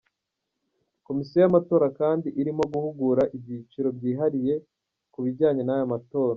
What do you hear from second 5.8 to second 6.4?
matora.